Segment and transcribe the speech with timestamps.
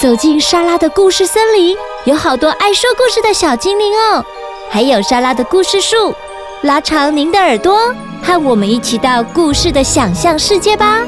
[0.00, 4.24] 走进莎拉的故事森林，有好多爱说故事的小精灵哦，
[4.70, 6.14] 还有莎拉的故事树。
[6.62, 7.92] 拉长您的耳朵，
[8.22, 11.00] 和我们一起到故事的想象世界吧。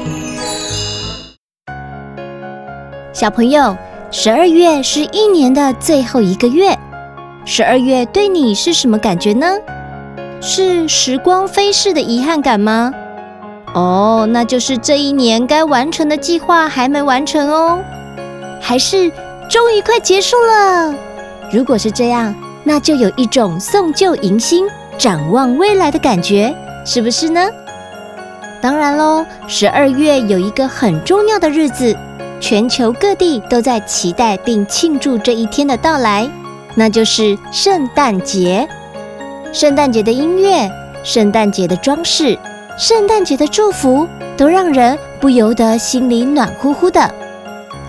[3.13, 3.77] 小朋友，
[4.11, 6.77] 十二月是一年的最后一个月，
[7.45, 9.55] 十二月对你是什么感觉呢？
[10.41, 12.91] 是时光飞逝的遗憾感吗？
[13.73, 17.79] 哦，那就是这一年该完成的计划还没完成哦。
[18.61, 19.11] 还是
[19.49, 20.95] 终于快结束了。
[21.51, 24.65] 如果是这样，那就有一种送旧迎新、
[24.97, 26.55] 展望未来的感觉，
[26.85, 27.49] 是不是呢？
[28.61, 31.97] 当然喽，十二月有一个很重要的日子，
[32.39, 36.29] 全球各地都在期待并庆祝这一天的到来，
[36.75, 38.69] 那就是圣诞节。
[39.51, 40.71] 圣诞节的音乐、
[41.03, 42.37] 圣诞节的装饰、
[42.77, 47.13] 圣诞节的祝福，都让人不由得心里暖乎乎的。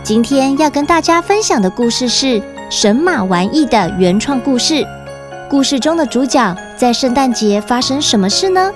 [0.05, 2.27] 今天要跟大家分享的故事是
[2.69, 4.85] 《神马玩意》的原创故事。
[5.49, 8.73] 故事中的主角在圣诞节发生什么事呢？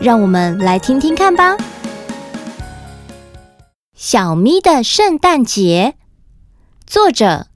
[0.00, 1.54] 让我们来听听看吧。
[3.94, 5.96] 小咪的圣诞节，
[6.86, 7.48] 作者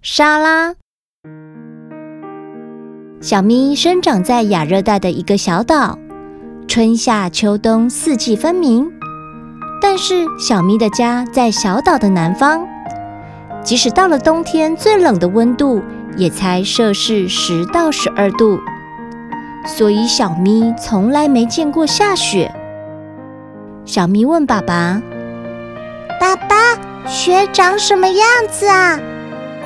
[0.00, 0.74] 莎拉。
[3.20, 5.98] 小咪生长在亚热带的一个小岛，
[6.66, 8.90] 春夏秋冬四季分明。
[9.86, 12.66] 但是小咪的家在小岛的南方，
[13.62, 15.82] 即使到了冬天，最冷的温度
[16.16, 18.58] 也才摄氏十到十二度，
[19.66, 22.50] 所以小咪从来没见过下雪。
[23.84, 25.02] 小咪问爸爸
[26.18, 26.56] ：“爸爸，
[27.06, 28.98] 雪长什么样子啊？”“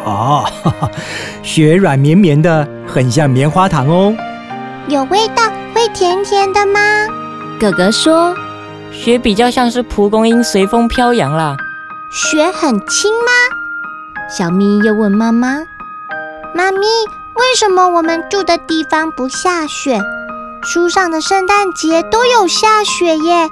[0.04, 0.90] 哦，哈哈，
[1.44, 4.12] 雪软绵绵的，很像棉花糖哦。
[4.90, 6.80] ”“有味道，会甜甜的吗？”
[7.60, 8.34] 哥哥说。
[9.00, 11.56] 雪比较像是蒲公英随风飘扬啦。
[12.10, 13.30] 雪很轻吗？
[14.28, 15.60] 小咪又问妈妈
[16.52, 20.00] ：“妈咪，为什么我们住的地方不下雪？
[20.62, 23.48] 书上的圣诞节都有下雪耶。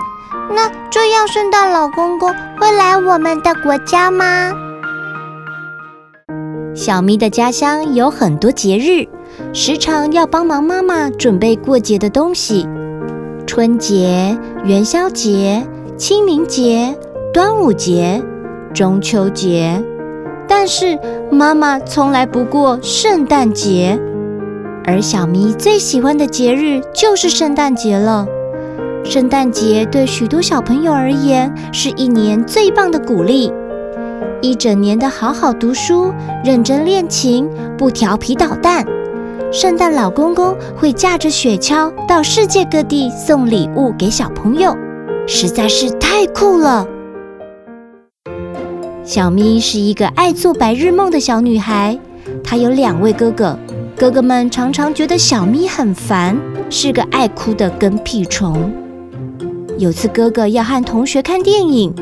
[0.50, 4.50] 那这样圣诞老公公会来我们的国家吗？”
[6.74, 9.06] 小咪的家乡有很多节日，
[9.54, 12.68] 时常要帮忙妈妈准备过节的东西。
[13.56, 16.94] 春节、元宵节、清明节、
[17.32, 18.22] 端午节、
[18.74, 19.82] 中秋节，
[20.46, 20.98] 但是
[21.30, 23.98] 妈妈从来不过圣诞节，
[24.84, 28.26] 而小咪最喜欢的节日就是圣诞节了。
[29.02, 33.50] 圣诞节对许多小朋友而言是一年最棒的鼓励，
[34.42, 36.12] 一整年的好好读书、
[36.44, 38.84] 认真练琴、不调皮捣蛋。
[39.56, 44.76] 圣诞老公公会驾着雪橇到世界各地送礼物给小朋友，
[45.26, 46.86] 实在是太酷了。
[49.02, 51.98] 小咪是一个爱做白日梦的小女孩，
[52.44, 53.58] 她有两位哥哥，
[53.96, 56.36] 哥哥们常常觉得小咪很烦，
[56.68, 58.70] 是个爱哭的跟屁虫。
[59.78, 61.94] 有次哥哥要和同学看电影，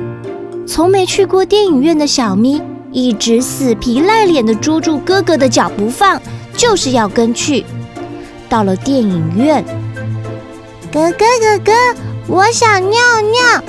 [0.67, 2.61] 从没去过电影院的小咪
[2.91, 6.21] 一直死皮赖脸地捉住哥哥的脚不放。
[6.57, 7.65] 就是要跟去。
[8.49, 9.65] 到了电影院，
[10.93, 11.73] 哥哥哥哥，
[12.29, 13.63] 我想尿尿。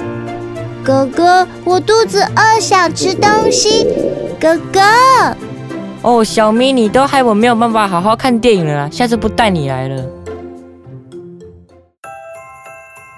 [0.84, 3.88] 哥哥，我肚子饿，想吃东西。
[4.40, 4.82] 哥哥，
[6.04, 10.06] 哦，小咪，你都害我没有办法好好看电影了，下次不带你来了。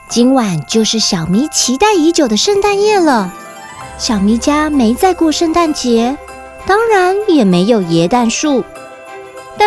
[0.10, 3.34] 今晚就是小咪期待已久的圣诞夜了。
[3.98, 6.18] 小咪家没在过圣诞节，
[6.66, 8.64] 当然也没有耶诞树。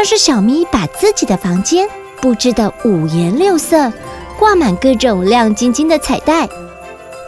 [0.01, 1.87] 但是小咪把自己的房间
[2.23, 3.93] 布置得五颜六色，
[4.39, 6.49] 挂满各种亮晶晶的彩带。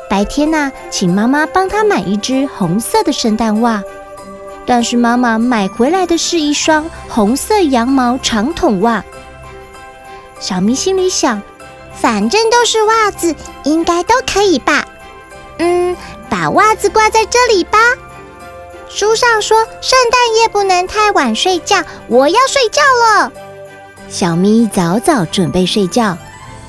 [0.08, 3.82] 白天呢，请妈妈帮她买一只红色的圣诞袜，
[4.64, 9.04] 但是妈妈买回来的是一双红色羊毛长筒袜。
[10.40, 11.42] 小咪心里想，
[11.92, 14.82] 反正都是袜子，应该都可以吧？
[15.58, 15.94] 嗯，
[16.30, 17.78] 把袜子挂在这里吧。
[18.94, 21.82] 书上说，圣诞夜不能太晚睡觉。
[22.08, 23.32] 我要睡觉了。
[24.10, 26.16] 小咪早早准备睡觉，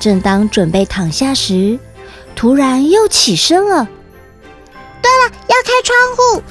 [0.00, 1.78] 正当准备躺下时，
[2.34, 3.86] 突然又起身了。
[5.02, 6.42] 对了，要开窗户，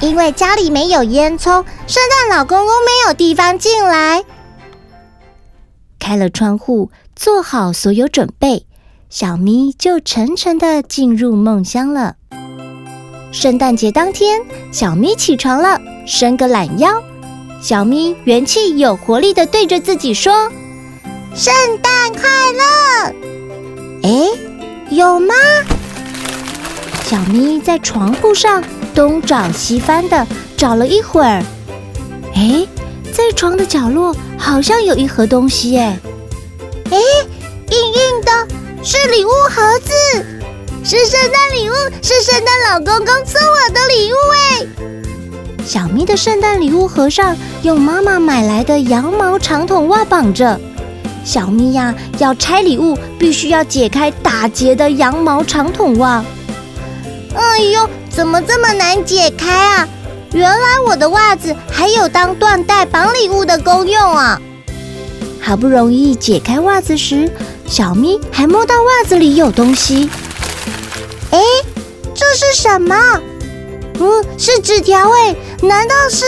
[0.00, 4.22] 因为家里没有烟囱，圣诞老公公没有地方进来。
[5.98, 8.66] 开了窗户，做好所有准备，
[9.08, 12.16] 小咪就沉沉的进入梦乡了。
[13.36, 14.40] 圣诞节当天，
[14.72, 16.90] 小咪起床了，伸个懒腰。
[17.60, 20.50] 小咪元气有活力的对着自己说
[21.36, 21.52] ：“圣
[21.82, 22.22] 诞快
[22.54, 23.12] 乐！”
[24.04, 24.30] 哎，
[24.88, 25.34] 有吗？
[27.04, 31.44] 小咪在床铺上东找西翻的找了一会儿，
[32.34, 32.66] 哎，
[33.12, 35.98] 在床的角落好像有一盒东西，哎，
[36.90, 36.98] 哎，
[37.68, 38.48] 硬硬的，
[38.82, 40.35] 是礼物盒子，
[40.88, 50.60] 是圣诞礼物，是圣诞老公公送我的礼物，哎，小咪的圣诞礼物盒上用妈妈买来的羊毛长筒袜绑着。
[51.24, 56.24] 小咪呀，要拆礼物，必须要解开打结的羊毛长筒袜。
[57.34, 59.88] 哎呦，怎么这么难解开啊？
[60.30, 64.40] 原来我的袜子还有当缎带绑礼物的功用啊！
[65.40, 67.28] 好不容易解开袜子时，
[67.66, 70.08] 小咪还摸到袜子里有东西。
[71.30, 71.38] 哎，
[72.14, 72.94] 这是什么？
[73.98, 76.24] 嗯，是纸条哎，难道是？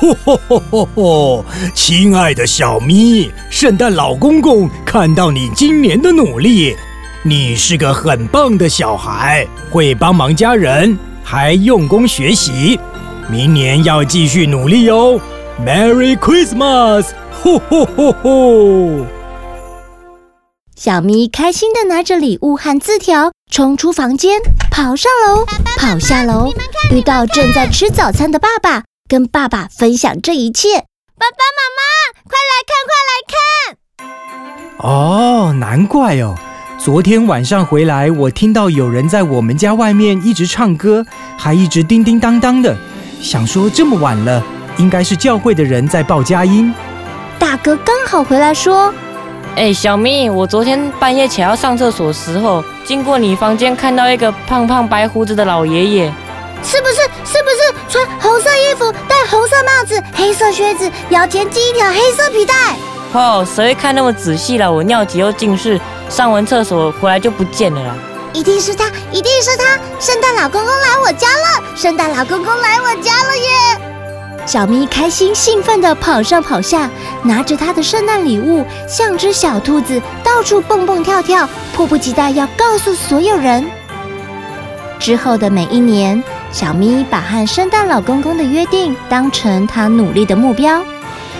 [0.00, 1.44] 吼吼吼吼吼！
[1.74, 6.76] 亲爱的小咪，圣诞老公公看到你今年的努力，
[7.22, 12.78] 你是个很棒的小孩，会帮忙家人，还用功学习，
[13.30, 15.18] 明年要继续努力哦。
[15.64, 17.06] Merry Christmas！
[17.42, 19.06] 吼吼吼吼！
[20.84, 24.38] 小咪开心地拿着礼物和字条，冲出房间，
[24.70, 25.46] 跑上楼，
[25.78, 26.52] 跑下楼，
[26.92, 28.82] 遇到正在吃早餐的爸爸。
[29.08, 30.80] 跟爸爸分享这一切，
[31.18, 31.80] 爸爸妈妈，
[32.28, 34.04] 快来看，快来
[34.76, 34.86] 看！
[34.86, 36.34] 哦，难怪哦，
[36.76, 41.02] 昨天晚上回来，我听到有人在我们家外面一直唱歌，
[41.38, 42.76] 还一直叮叮当当的，
[43.22, 44.44] 想说这么晚了，
[44.76, 46.74] 应该是教会的人在报佳音。
[47.38, 48.92] 大哥刚好回来说
[49.56, 56.12] ：“哎，小咪，我昨天半夜起来要上厕所的时候，经过你房间，看到一个胖胖白胡子的老爷爷。”
[56.64, 56.96] 是不是？
[57.24, 62.54] 是不是穿红色衣服、戴红色帽子、黑色靴子，腰间系一条黑色皮带？
[63.12, 64.72] 哦，谁会看那么仔细了？
[64.72, 67.94] 我尿急又近视，上完厕所回来就不见了啦！
[68.32, 69.78] 一定是他，一定是他！
[70.00, 71.62] 圣诞老公公来我家了！
[71.76, 73.93] 圣诞老公公来我家了耶！
[74.46, 76.90] 小咪开心兴奋地跑上跑下，
[77.22, 83.64] 拿着他的圣诞礼物，像只小兔子到处蹦蹦跳跳，迫不及待要告诉所有人。
[84.98, 86.22] 之后的每一年。
[86.52, 90.80] 小咪把和圣诞老公公的约定当成他努力的目标，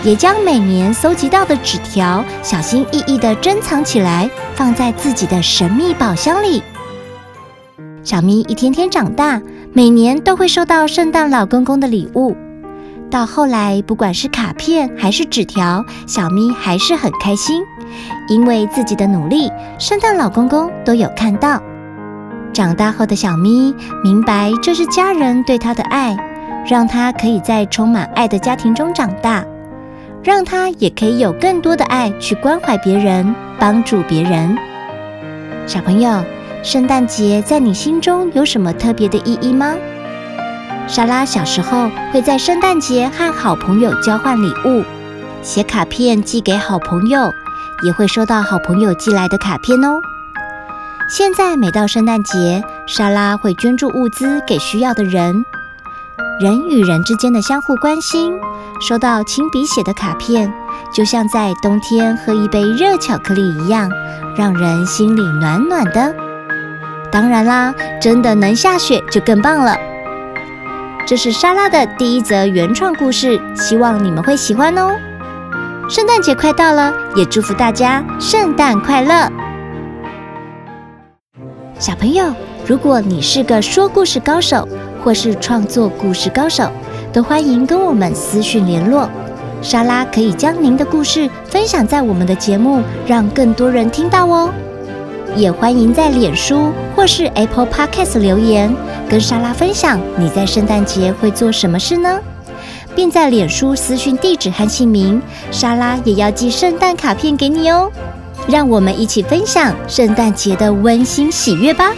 [0.03, 6.61] 也将每年搜集到的纸条小心翼翼地珍藏起来，放在自己的神秘宝箱里。
[8.03, 9.41] 小咪一天天长大，
[9.73, 12.37] 每年都会收到圣诞老公公的礼物。
[13.15, 17.63] 到后来，不管是卡片还是纸条，小咪还是很开心，
[18.27, 21.63] 因为自己的努力，圣诞老公公都有看到。
[22.53, 23.73] 长大后的小咪
[24.03, 26.17] 明白，这是家人对他的爱，
[26.67, 29.45] 让他可以在充满爱的家庭中长大，
[30.25, 34.59] 让他也可以有更多的爱去关怀别人，帮助别人。
[35.69, 36.21] 小朋友，
[36.65, 39.73] 圣诞节在你心中有什么特别的意义吗？
[40.87, 44.85] 莎拉小时候会在圣诞节和好朋友交换礼物，
[45.43, 47.33] 写卡片寄给好朋友，
[47.83, 49.99] 也会收到好朋友寄来的卡片哦。
[51.09, 55.45] 现在每到圣诞节，莎拉会捐助物资给需要的人。
[56.41, 58.33] 人与人之间的相互关心，
[58.81, 60.53] 收到亲笔写的卡片，
[60.93, 63.91] 就像在冬天喝一杯热巧克力一样，
[64.37, 66.15] 让人心里暖暖的。
[67.11, 69.77] 当然啦，真的能下雪就更棒了。
[71.07, 74.97] 这是莎拉的第一则原创故事，希望你们会喜欢哦。
[75.87, 79.31] 圣诞节快到了，也祝福大家圣诞快乐。
[81.79, 82.33] 小朋友，
[82.67, 84.67] 如果你是个说故事高手，
[85.05, 86.71] 或是创作故事高手，
[87.13, 89.07] 都欢迎跟我们私讯联络。
[89.61, 94.51] 莎拉可以将您的故事分享在我们的节目，让更多人听到哦。
[95.37, 96.73] 也欢迎在脸书
[97.05, 98.75] 或是 Apple Podcast 留言，
[99.11, 102.19] 跟莎拉分享你在圣诞节会做什么事呢？
[102.97, 105.21] 并在脸书私讯地址和姓名，
[105.51, 107.93] 莎拉也要寄圣诞卡片给你哦。
[108.49, 111.93] 让我们一起分享圣诞节的温馨喜悦吧。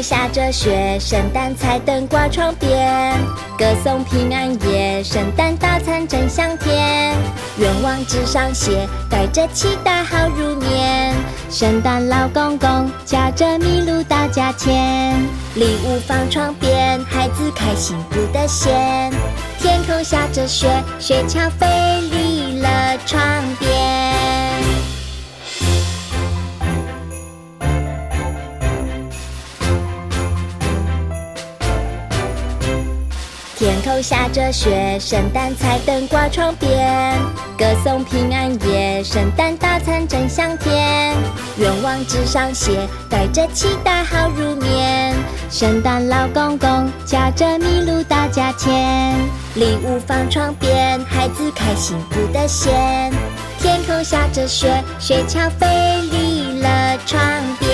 [0.00, 3.12] 下着雪，圣诞彩灯挂窗边，
[3.58, 7.16] 歌颂平安夜，圣诞大餐真香甜。
[7.58, 11.14] 愿望纸上写，带着期待好入眠。
[11.50, 15.14] 圣诞老公公驾着麋鹿到家前，
[15.54, 19.12] 礼物放窗边，孩子开心不得闲。
[19.60, 21.66] 天空下着雪，雪橇飞
[34.04, 37.18] 下着雪，圣诞彩灯挂窗边，
[37.56, 41.16] 歌颂平安夜，圣诞大餐真香甜。
[41.56, 45.14] 愿望纸上写，带着期待好入眠。
[45.50, 49.16] 圣诞老公公驾着麋鹿到家前，
[49.54, 53.10] 礼物放窗边，孩子开幸福的衔。
[53.58, 55.66] 天空下着雪，雪橇飞
[56.12, 57.18] 离了窗
[57.58, 57.73] 边。